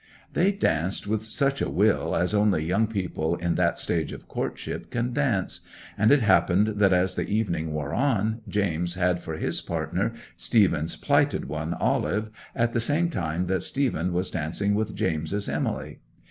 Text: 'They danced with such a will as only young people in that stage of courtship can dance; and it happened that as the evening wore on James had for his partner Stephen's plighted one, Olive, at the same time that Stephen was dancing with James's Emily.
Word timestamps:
'They 0.33 0.51
danced 0.53 1.05
with 1.05 1.23
such 1.23 1.61
a 1.61 1.69
will 1.69 2.15
as 2.15 2.33
only 2.33 2.65
young 2.65 2.87
people 2.87 3.35
in 3.35 3.53
that 3.53 3.77
stage 3.77 4.11
of 4.11 4.27
courtship 4.27 4.89
can 4.89 5.13
dance; 5.13 5.59
and 5.95 6.09
it 6.09 6.21
happened 6.23 6.69
that 6.79 6.91
as 6.91 7.15
the 7.15 7.27
evening 7.29 7.71
wore 7.71 7.93
on 7.93 8.41
James 8.49 8.95
had 8.95 9.21
for 9.21 9.37
his 9.37 9.61
partner 9.61 10.11
Stephen's 10.35 10.95
plighted 10.95 11.45
one, 11.45 11.75
Olive, 11.75 12.31
at 12.55 12.73
the 12.73 12.79
same 12.79 13.11
time 13.11 13.45
that 13.45 13.61
Stephen 13.61 14.11
was 14.11 14.31
dancing 14.31 14.73
with 14.73 14.95
James's 14.95 15.47
Emily. 15.47 15.99